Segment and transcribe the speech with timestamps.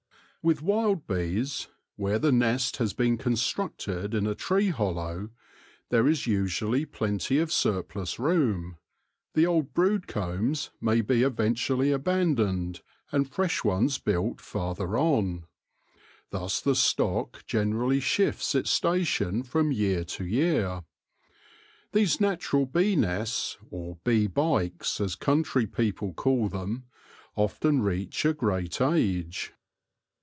[0.43, 1.67] With wild bees,
[1.97, 5.29] where the nest has been constructed in a tree hollow, and
[5.89, 8.77] there is usually plenty of surplus room,
[9.35, 15.45] the old brood combs may be eventually abandoned and fresh ones built farther on.
[16.31, 20.83] Thus the stock generally shifts its station from year to year.
[21.91, 26.87] These natural bee nests, or bee bikes, as country people call them,
[27.35, 29.53] often reach a great age.